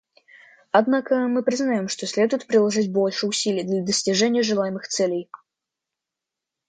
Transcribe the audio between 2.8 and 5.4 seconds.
больше усилий для достижения желаемых целей.